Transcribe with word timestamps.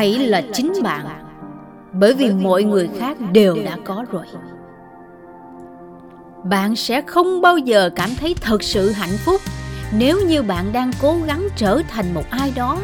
hãy 0.00 0.18
là 0.18 0.42
chính 0.52 0.72
bạn. 0.82 1.06
Bởi 1.92 2.14
vì 2.14 2.30
mọi 2.30 2.62
người 2.62 2.88
khác 2.98 3.16
đều 3.32 3.56
đã 3.64 3.76
có 3.84 4.04
rồi. 4.10 4.24
Bạn 6.44 6.76
sẽ 6.76 7.00
không 7.00 7.40
bao 7.40 7.58
giờ 7.58 7.90
cảm 7.96 8.10
thấy 8.20 8.34
thật 8.40 8.62
sự 8.62 8.90
hạnh 8.90 9.16
phúc 9.24 9.40
nếu 9.92 10.20
như 10.26 10.42
bạn 10.42 10.72
đang 10.72 10.90
cố 11.02 11.16
gắng 11.26 11.48
trở 11.56 11.82
thành 11.88 12.14
một 12.14 12.30
ai 12.30 12.52
đó 12.56 12.78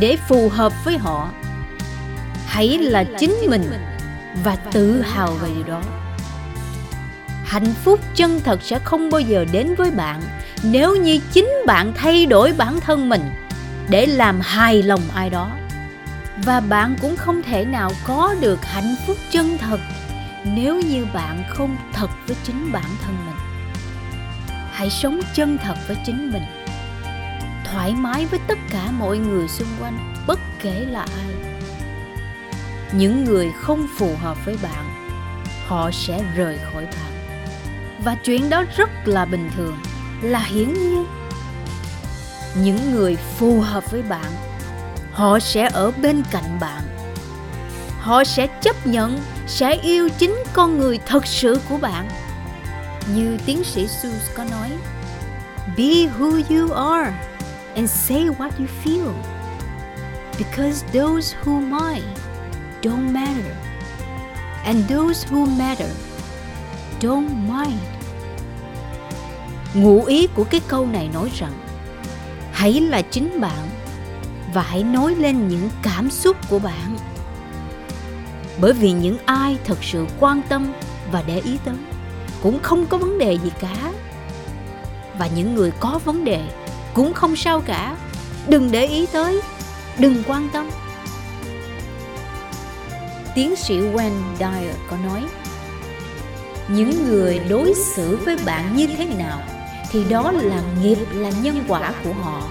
để 0.00 0.16
phù 0.28 0.48
hợp 0.48 0.72
với 0.84 0.98
họ. 0.98 1.28
Hãy 2.46 2.78
là 2.78 3.04
chính 3.18 3.34
mình 3.48 3.62
và 4.44 4.56
tự 4.56 5.00
hào 5.00 5.32
về 5.32 5.48
điều 5.54 5.64
đó. 5.64 5.82
Hạnh 7.44 7.74
phúc 7.84 8.00
chân 8.14 8.40
thật 8.44 8.62
sẽ 8.62 8.78
không 8.78 9.10
bao 9.10 9.20
giờ 9.20 9.44
đến 9.52 9.74
với 9.74 9.90
bạn 9.90 10.20
nếu 10.62 10.96
như 10.96 11.20
chính 11.32 11.48
bạn 11.66 11.92
thay 11.96 12.26
đổi 12.26 12.52
bản 12.58 12.80
thân 12.80 13.08
mình 13.08 13.22
để 13.90 14.06
làm 14.06 14.40
hài 14.40 14.82
lòng 14.82 15.02
ai 15.14 15.30
đó 15.30 15.57
và 16.44 16.60
bạn 16.60 16.96
cũng 17.00 17.16
không 17.16 17.42
thể 17.42 17.64
nào 17.64 17.90
có 18.04 18.34
được 18.40 18.64
hạnh 18.64 18.94
phúc 19.06 19.16
chân 19.30 19.58
thật 19.58 19.80
nếu 20.44 20.80
như 20.80 21.06
bạn 21.14 21.44
không 21.48 21.76
thật 21.92 22.10
với 22.26 22.36
chính 22.44 22.72
bản 22.72 22.90
thân 23.02 23.16
mình. 23.26 23.36
Hãy 24.70 24.90
sống 24.90 25.20
chân 25.34 25.58
thật 25.64 25.74
với 25.88 25.96
chính 26.06 26.30
mình. 26.32 26.42
Thoải 27.64 27.94
mái 27.94 28.26
với 28.26 28.40
tất 28.48 28.58
cả 28.70 28.90
mọi 28.90 29.18
người 29.18 29.48
xung 29.48 29.68
quanh, 29.80 30.14
bất 30.26 30.38
kể 30.62 30.86
là 30.90 31.00
ai. 31.00 31.54
Những 32.92 33.24
người 33.24 33.50
không 33.60 33.86
phù 33.98 34.16
hợp 34.16 34.44
với 34.44 34.56
bạn, 34.62 35.10
họ 35.66 35.90
sẽ 35.90 36.24
rời 36.36 36.58
khỏi 36.72 36.84
bạn. 36.84 37.38
Và 38.04 38.16
chuyện 38.24 38.50
đó 38.50 38.64
rất 38.76 38.90
là 39.04 39.24
bình 39.24 39.50
thường, 39.56 39.78
là 40.22 40.40
hiển 40.40 40.72
nhiên. 40.74 41.04
Những 42.62 42.90
người 42.90 43.16
phù 43.16 43.60
hợp 43.60 43.90
với 43.90 44.02
bạn 44.02 44.32
họ 45.18 45.38
sẽ 45.38 45.68
ở 45.72 45.90
bên 45.90 46.22
cạnh 46.30 46.58
bạn. 46.60 46.82
Họ 48.00 48.24
sẽ 48.24 48.46
chấp 48.46 48.86
nhận, 48.86 49.20
sẽ 49.46 49.72
yêu 49.72 50.08
chính 50.18 50.34
con 50.52 50.78
người 50.78 50.98
thật 51.06 51.26
sự 51.26 51.60
của 51.68 51.76
bạn. 51.76 52.08
Như 53.14 53.38
tiến 53.46 53.64
sĩ 53.64 53.88
Seuss 53.88 54.30
có 54.34 54.44
nói, 54.44 54.70
be 55.76 55.84
who 56.18 56.42
you 56.50 56.72
are 56.72 57.12
and 57.74 57.90
say 57.90 58.22
what 58.22 58.50
you 58.58 58.66
feel, 58.84 59.12
because 60.38 60.86
those 60.92 61.36
who 61.44 61.60
mind 61.60 62.04
don't 62.82 63.12
matter, 63.12 63.52
and 64.64 64.90
those 64.90 65.28
who 65.30 65.46
matter 65.58 65.90
don't 67.00 67.28
mind 67.46 67.80
ngụ 69.74 70.04
ý 70.04 70.26
của 70.34 70.44
cái 70.44 70.60
câu 70.68 70.86
này 70.86 71.08
nói 71.12 71.30
rằng, 71.38 71.52
hãy 72.52 72.80
là 72.80 73.02
chính 73.02 73.40
bạn 73.40 73.68
và 74.58 74.64
hãy 74.64 74.82
nói 74.82 75.14
lên 75.14 75.48
những 75.48 75.70
cảm 75.82 76.10
xúc 76.10 76.36
của 76.48 76.58
bạn. 76.58 76.96
Bởi 78.60 78.72
vì 78.72 78.92
những 78.92 79.18
ai 79.24 79.58
thật 79.64 79.78
sự 79.82 80.06
quan 80.20 80.42
tâm 80.48 80.72
và 81.12 81.22
để 81.26 81.40
ý 81.44 81.58
tới 81.64 81.74
cũng 82.42 82.58
không 82.62 82.86
có 82.86 82.98
vấn 82.98 83.18
đề 83.18 83.32
gì 83.32 83.50
cả. 83.60 83.92
Và 85.18 85.26
những 85.26 85.54
người 85.54 85.72
có 85.80 86.00
vấn 86.04 86.24
đề 86.24 86.40
cũng 86.94 87.14
không 87.14 87.36
sao 87.36 87.60
cả. 87.60 87.96
Đừng 88.48 88.70
để 88.70 88.86
ý 88.86 89.06
tới, 89.06 89.40
đừng 89.98 90.22
quan 90.26 90.48
tâm. 90.52 90.70
Tiến 93.34 93.56
sĩ 93.56 93.80
Wayne 93.80 94.22
Dyer 94.38 94.76
có 94.90 94.96
nói, 94.96 95.24
những 96.68 97.08
người 97.08 97.40
đối 97.48 97.74
xử 97.74 98.16
với 98.24 98.36
bạn 98.44 98.76
như 98.76 98.86
thế 98.86 99.04
nào 99.04 99.40
thì 99.90 100.04
đó 100.04 100.32
là 100.32 100.62
nghiệp, 100.82 100.98
là 101.12 101.30
nhân 101.42 101.64
quả 101.68 101.92
của 102.04 102.12
họ 102.12 102.42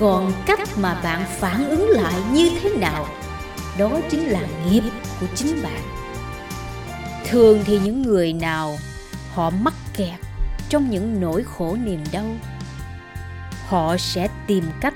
còn 0.00 0.32
cách 0.46 0.68
mà 0.76 1.00
bạn 1.02 1.24
phản 1.38 1.68
ứng 1.68 1.88
lại 1.88 2.14
như 2.32 2.50
thế 2.62 2.70
nào, 2.70 3.06
đó 3.78 3.90
chính 4.10 4.24
là 4.24 4.40
nghiệp 4.70 4.82
của 5.20 5.26
chính 5.34 5.62
bạn. 5.62 5.82
Thường 7.28 7.62
thì 7.64 7.78
những 7.78 8.02
người 8.02 8.32
nào 8.32 8.76
họ 9.34 9.50
mắc 9.50 9.74
kẹt 9.96 10.20
trong 10.68 10.90
những 10.90 11.20
nỗi 11.20 11.44
khổ 11.44 11.76
niềm 11.84 12.04
đau, 12.12 12.26
họ 13.66 13.96
sẽ 13.96 14.28
tìm 14.46 14.64
cách 14.80 14.94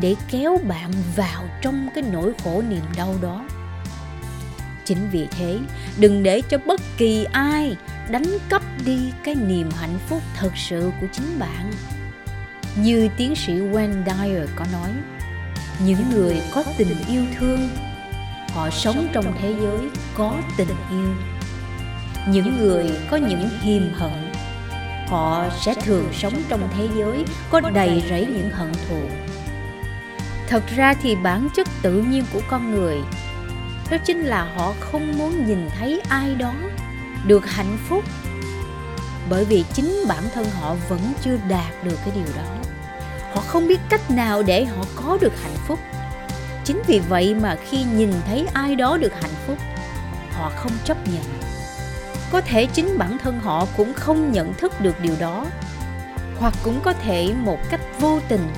để 0.00 0.14
kéo 0.30 0.58
bạn 0.68 0.92
vào 1.16 1.44
trong 1.62 1.88
cái 1.94 2.04
nỗi 2.12 2.32
khổ 2.44 2.62
niềm 2.68 2.84
đau 2.96 3.14
đó. 3.20 3.44
Chính 4.84 5.08
vì 5.12 5.26
thế, 5.30 5.58
đừng 5.98 6.22
để 6.22 6.42
cho 6.48 6.58
bất 6.66 6.80
kỳ 6.96 7.24
ai 7.32 7.76
đánh 8.10 8.38
cắp 8.48 8.62
đi 8.84 9.12
cái 9.24 9.34
niềm 9.34 9.70
hạnh 9.80 9.98
phúc 10.08 10.22
thật 10.36 10.50
sự 10.56 10.90
của 11.00 11.06
chính 11.12 11.38
bạn 11.38 11.70
như 12.82 13.08
tiến 13.16 13.36
sĩ 13.36 13.52
Wayne 13.52 14.04
Dyer 14.04 14.48
có 14.56 14.64
nói, 14.72 14.90
những 15.84 16.10
người 16.10 16.42
có 16.54 16.64
tình 16.78 16.94
yêu 17.08 17.22
thương, 17.38 17.68
họ 18.54 18.70
sống 18.70 19.08
trong 19.12 19.34
thế 19.40 19.54
giới 19.60 19.78
có 20.14 20.34
tình 20.56 20.68
yêu. 20.90 21.14
Những 22.28 22.58
người 22.58 22.90
có 23.10 23.16
những 23.16 23.48
hiềm 23.60 23.92
hận, 23.94 24.32
họ 25.08 25.44
sẽ 25.60 25.74
thường 25.74 26.08
sống 26.12 26.34
trong 26.48 26.68
thế 26.76 26.88
giới 26.98 27.24
có 27.50 27.60
đầy 27.60 28.02
rẫy 28.10 28.26
những 28.26 28.50
hận 28.50 28.72
thù. 28.88 29.00
Thật 30.48 30.62
ra 30.76 30.94
thì 31.02 31.16
bản 31.16 31.48
chất 31.56 31.68
tự 31.82 31.92
nhiên 31.92 32.24
của 32.32 32.40
con 32.48 32.70
người, 32.70 32.96
đó 33.90 33.96
chính 34.04 34.20
là 34.20 34.44
họ 34.56 34.74
không 34.80 35.18
muốn 35.18 35.46
nhìn 35.46 35.68
thấy 35.78 36.00
ai 36.08 36.34
đó 36.34 36.54
được 37.26 37.46
hạnh 37.46 37.78
phúc, 37.88 38.04
bởi 39.30 39.44
vì 39.44 39.64
chính 39.72 40.04
bản 40.08 40.22
thân 40.34 40.46
họ 40.60 40.76
vẫn 40.88 41.00
chưa 41.22 41.36
đạt 41.48 41.84
được 41.84 41.96
cái 42.04 42.14
điều 42.14 42.34
đó 42.36 42.67
họ 43.32 43.40
không 43.46 43.68
biết 43.68 43.80
cách 43.88 44.10
nào 44.10 44.42
để 44.42 44.64
họ 44.64 44.84
có 44.96 45.18
được 45.20 45.32
hạnh 45.42 45.56
phúc. 45.66 45.78
Chính 46.64 46.82
vì 46.86 46.98
vậy 46.98 47.34
mà 47.34 47.56
khi 47.70 47.84
nhìn 47.96 48.12
thấy 48.26 48.46
ai 48.52 48.76
đó 48.76 48.96
được 48.96 49.12
hạnh 49.12 49.34
phúc, 49.46 49.58
họ 50.32 50.52
không 50.56 50.72
chấp 50.84 51.08
nhận. 51.08 51.24
Có 52.32 52.40
thể 52.40 52.66
chính 52.66 52.98
bản 52.98 53.18
thân 53.18 53.40
họ 53.40 53.66
cũng 53.76 53.92
không 53.94 54.32
nhận 54.32 54.54
thức 54.54 54.80
được 54.80 55.00
điều 55.00 55.14
đó. 55.18 55.46
Hoặc 56.38 56.54
cũng 56.62 56.80
có 56.84 56.92
thể 56.92 57.34
một 57.44 57.58
cách 57.70 57.80
vô 58.00 58.20
tình, 58.28 58.48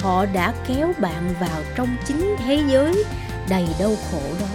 họ 0.00 0.26
đã 0.26 0.54
kéo 0.66 0.92
bạn 0.98 1.34
vào 1.40 1.62
trong 1.74 1.96
chính 2.06 2.36
thế 2.44 2.62
giới 2.68 3.04
đầy 3.48 3.68
đau 3.78 3.96
khổ 4.10 4.22
đó. 4.40 4.46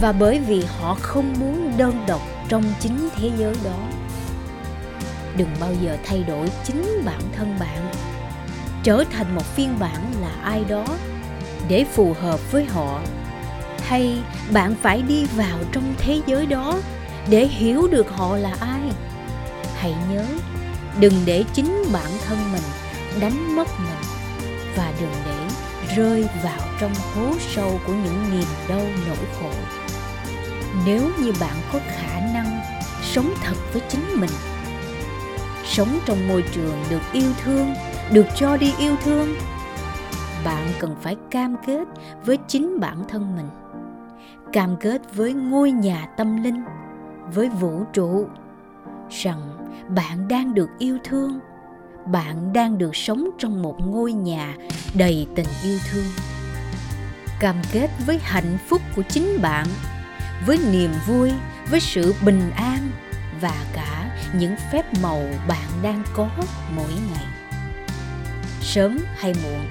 Và 0.00 0.12
bởi 0.12 0.38
vì 0.38 0.64
họ 0.78 0.96
không 1.00 1.34
muốn 1.40 1.72
đơn 1.76 2.04
độc 2.06 2.20
trong 2.48 2.64
chính 2.80 3.08
thế 3.16 3.30
giới 3.38 3.54
đó. 3.64 3.78
Đừng 5.36 5.50
bao 5.60 5.72
giờ 5.82 5.96
thay 6.04 6.22
đổi 6.22 6.50
chính 6.64 7.02
bản 7.04 7.20
thân 7.36 7.56
bạn 7.60 7.87
trở 8.88 9.04
thành 9.12 9.34
một 9.34 9.44
phiên 9.44 9.78
bản 9.78 10.12
là 10.20 10.30
ai 10.42 10.64
đó 10.68 10.84
để 11.68 11.84
phù 11.84 12.14
hợp 12.20 12.52
với 12.52 12.64
họ? 12.64 13.00
Hay 13.86 14.18
bạn 14.52 14.74
phải 14.82 15.02
đi 15.02 15.26
vào 15.36 15.58
trong 15.72 15.94
thế 15.98 16.20
giới 16.26 16.46
đó 16.46 16.78
để 17.30 17.46
hiểu 17.46 17.88
được 17.90 18.10
họ 18.10 18.36
là 18.36 18.56
ai? 18.60 18.80
Hãy 19.76 19.94
nhớ, 20.10 20.24
đừng 21.00 21.12
để 21.24 21.44
chính 21.54 21.84
bản 21.92 22.10
thân 22.26 22.38
mình 22.52 22.62
đánh 23.20 23.56
mất 23.56 23.68
mình 23.78 24.02
và 24.76 24.92
đừng 25.00 25.14
để 25.26 25.54
rơi 25.96 26.26
vào 26.42 26.68
trong 26.80 26.92
hố 27.14 27.34
sâu 27.54 27.80
của 27.86 27.92
những 27.92 28.30
niềm 28.30 28.48
đau 28.68 28.82
nỗi 29.06 29.26
khổ. 29.40 29.52
Nếu 30.86 31.10
như 31.18 31.32
bạn 31.40 31.56
có 31.72 31.80
khả 31.86 32.20
năng 32.34 32.60
sống 33.02 33.34
thật 33.44 33.54
với 33.72 33.82
chính 33.88 34.20
mình, 34.20 34.30
sống 35.64 35.98
trong 36.06 36.28
môi 36.28 36.44
trường 36.54 36.84
được 36.90 37.02
yêu 37.12 37.32
thương 37.44 37.74
được 38.12 38.26
cho 38.34 38.56
đi 38.56 38.72
yêu 38.78 38.96
thương. 39.04 39.28
Bạn 40.44 40.68
cần 40.78 40.96
phải 41.02 41.16
cam 41.30 41.56
kết 41.66 41.88
với 42.24 42.38
chính 42.48 42.80
bản 42.80 43.04
thân 43.08 43.36
mình. 43.36 43.48
Cam 44.52 44.76
kết 44.80 45.14
với 45.14 45.32
ngôi 45.32 45.70
nhà 45.70 46.06
tâm 46.16 46.42
linh, 46.42 46.64
với 47.34 47.48
vũ 47.48 47.84
trụ. 47.92 48.26
Rằng 49.10 49.40
bạn 49.88 50.28
đang 50.28 50.54
được 50.54 50.68
yêu 50.78 50.98
thương, 51.04 51.40
bạn 52.06 52.52
đang 52.52 52.78
được 52.78 52.96
sống 52.96 53.30
trong 53.38 53.62
một 53.62 53.76
ngôi 53.80 54.12
nhà 54.12 54.54
đầy 54.94 55.26
tình 55.34 55.48
yêu 55.64 55.78
thương. 55.90 56.06
Cam 57.40 57.56
kết 57.72 57.90
với 58.06 58.18
hạnh 58.22 58.58
phúc 58.68 58.82
của 58.96 59.02
chính 59.08 59.42
bạn, 59.42 59.66
với 60.46 60.58
niềm 60.72 60.90
vui, 61.06 61.32
với 61.70 61.80
sự 61.80 62.14
bình 62.24 62.50
an 62.56 62.90
và 63.40 63.54
cả 63.74 64.18
những 64.38 64.54
phép 64.72 64.84
màu 65.02 65.22
bạn 65.48 65.68
đang 65.82 66.02
có 66.14 66.28
mỗi 66.76 66.92
ngày 67.12 67.37
sớm 68.74 68.98
hay 69.16 69.34
muộn. 69.42 69.66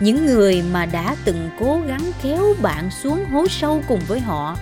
Những 0.00 0.26
người 0.26 0.62
mà 0.72 0.86
đã 0.86 1.16
từng 1.24 1.50
cố 1.60 1.80
gắng 1.86 2.12
kéo 2.22 2.54
bạn 2.62 2.90
xuống 2.90 3.24
hố 3.30 3.48
sâu 3.48 3.82
cùng 3.88 4.00
với 4.08 4.20
họ, 4.20 4.56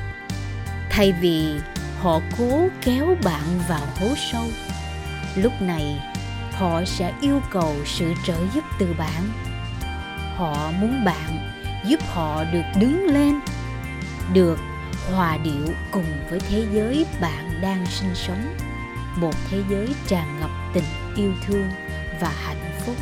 thay 0.90 1.12
vì 1.20 1.54
họ 2.00 2.20
cố 2.38 2.68
kéo 2.82 3.16
bạn 3.24 3.60
vào 3.68 3.86
hố 4.00 4.08
sâu, 4.32 4.44
lúc 5.36 5.52
này 5.60 6.02
họ 6.52 6.84
sẽ 6.84 7.12
yêu 7.20 7.40
cầu 7.50 7.74
sự 7.84 8.12
trợ 8.26 8.36
giúp 8.54 8.64
từ 8.78 8.94
bạn. 8.98 9.22
Họ 10.36 10.70
muốn 10.80 11.04
bạn 11.04 11.50
giúp 11.86 12.00
họ 12.06 12.44
được 12.44 12.64
đứng 12.80 13.06
lên, 13.06 13.34
được 14.32 14.58
hòa 15.14 15.38
điệu 15.44 15.74
cùng 15.90 16.06
với 16.30 16.40
thế 16.40 16.66
giới 16.72 17.06
bạn 17.20 17.60
đang 17.62 17.86
sinh 17.86 18.14
sống, 18.14 18.56
một 19.16 19.34
thế 19.50 19.62
giới 19.70 19.88
tràn 20.06 20.40
ngập 20.40 20.50
tình 20.74 20.84
yêu 21.16 21.32
thương 21.46 21.70
và 22.20 22.32
hạnh 22.44 22.72
phúc 22.86 22.96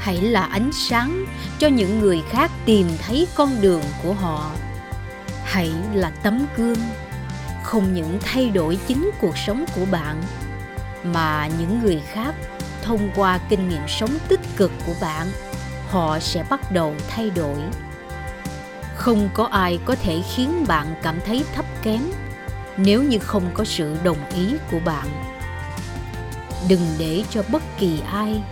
hãy 0.00 0.20
là 0.20 0.42
ánh 0.42 0.70
sáng 0.72 1.24
cho 1.58 1.68
những 1.68 1.98
người 1.98 2.22
khác 2.30 2.50
tìm 2.64 2.88
thấy 3.06 3.26
con 3.34 3.60
đường 3.60 3.82
của 4.02 4.12
họ. 4.12 4.50
Hãy 5.44 5.72
là 5.94 6.10
tấm 6.22 6.46
gương, 6.56 6.78
không 7.62 7.94
những 7.94 8.18
thay 8.20 8.50
đổi 8.50 8.78
chính 8.86 9.10
cuộc 9.20 9.38
sống 9.38 9.64
của 9.76 9.84
bạn, 9.90 10.22
mà 11.04 11.48
những 11.58 11.80
người 11.82 12.02
khác 12.12 12.34
thông 12.82 13.10
qua 13.16 13.38
kinh 13.48 13.68
nghiệm 13.68 13.88
sống 13.88 14.10
tích 14.28 14.40
cực 14.56 14.70
của 14.86 14.94
bạn, 15.00 15.26
họ 15.88 16.18
sẽ 16.18 16.44
bắt 16.50 16.72
đầu 16.72 16.94
thay 17.08 17.30
đổi. 17.30 17.58
Không 18.96 19.28
có 19.34 19.44
ai 19.44 19.78
có 19.84 19.94
thể 20.02 20.22
khiến 20.34 20.64
bạn 20.68 20.94
cảm 21.02 21.20
thấy 21.26 21.44
thấp 21.54 21.64
kém 21.82 22.00
nếu 22.76 23.02
như 23.02 23.18
không 23.18 23.50
có 23.54 23.64
sự 23.64 23.96
đồng 24.04 24.30
ý 24.34 24.54
của 24.70 24.80
bạn. 24.84 25.06
Đừng 26.68 26.86
để 26.98 27.24
cho 27.30 27.42
bất 27.52 27.62
kỳ 27.78 28.00
ai 28.12 28.42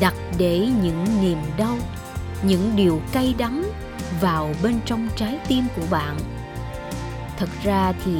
đặt 0.00 0.14
để 0.38 0.68
những 0.82 1.04
niềm 1.22 1.38
đau, 1.56 1.78
những 2.42 2.72
điều 2.76 3.00
cay 3.12 3.34
đắng 3.38 3.70
vào 4.20 4.54
bên 4.62 4.80
trong 4.84 5.08
trái 5.16 5.38
tim 5.48 5.64
của 5.76 5.86
bạn. 5.90 6.16
Thật 7.36 7.48
ra 7.62 7.92
thì 8.04 8.12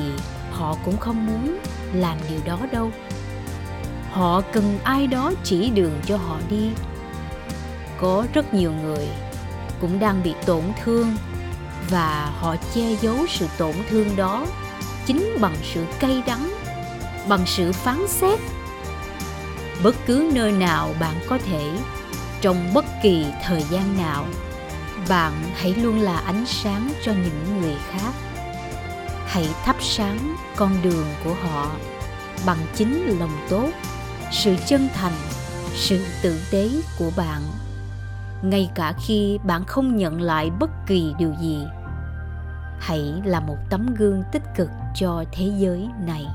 họ 0.50 0.76
cũng 0.84 0.96
không 0.96 1.26
muốn 1.26 1.58
làm 1.93 2.17
điều 2.28 2.40
đó 2.44 2.58
đâu. 2.72 2.90
Họ 4.11 4.40
cần 4.52 4.78
ai 4.84 5.06
đó 5.06 5.32
chỉ 5.44 5.70
đường 5.70 6.00
cho 6.06 6.17
họ 6.17 6.40
đi. 6.50 6.70
Có 7.99 8.26
rất 8.34 8.55
nhiều 8.55 8.72
người 8.72 9.08
cũng 9.81 9.99
đang 9.99 10.22
bị 10.22 10.34
tổn 10.46 10.62
thương 10.84 11.17
và 11.90 12.32
họ 12.38 12.56
che 12.75 12.96
giấu 13.00 13.17
sự 13.28 13.46
tổn 13.58 13.75
thương 13.88 14.17
đó 14.17 14.46
chính 15.06 15.37
bằng 15.40 15.56
sự 15.62 15.84
cay 16.00 16.22
đắng, 16.26 16.50
bằng 17.28 17.46
sự 17.46 17.72
phán 17.72 18.08
xét 18.08 18.40
bất 19.82 19.97
cứ 20.06 20.31
nơi 20.35 20.53
nào 20.53 20.94
bạn 21.00 21.15
có 21.29 21.38
thể, 21.38 21.71
trong 22.41 22.75
bất 22.75 22.85
kỳ 23.03 23.27
thời 23.43 23.62
gian 23.62 23.97
nào, 23.99 24.27
bạn 25.09 25.32
hãy 25.55 25.75
luôn 25.75 26.00
là 26.00 26.17
ánh 26.17 26.44
sáng 26.47 26.93
cho 27.05 27.12
những 27.12 27.61
người 27.61 27.77
khác. 27.91 28.12
Hãy 29.27 29.49
thắp 29.65 29.77
sáng 29.81 30.37
con 30.56 30.71
đường 30.82 31.06
của 31.25 31.35
họ 31.35 31.71
bằng 32.47 32.59
chính 32.75 33.19
lòng 33.19 33.47
tốt, 33.50 33.69
sự 34.32 34.56
chân 34.67 34.88
thành, 34.94 35.12
sự 35.75 36.05
tử 36.23 36.41
tế 36.50 36.71
của 36.99 37.11
bạn. 37.17 37.43
Ngay 38.43 38.71
cả 38.75 38.94
khi 39.06 39.38
bạn 39.44 39.65
không 39.65 39.97
nhận 39.97 40.21
lại 40.21 40.50
bất 40.61 40.71
kỳ 40.87 41.15
điều 41.19 41.35
gì, 41.41 41.59
hãy 42.79 43.15
là 43.25 43.41
một 43.41 43.56
tấm 43.71 43.94
gương 43.94 44.23
tích 44.32 44.43
cực 44.56 44.69
cho 44.94 45.25
thế 45.32 45.53
giới 45.59 45.88
này. 46.06 46.27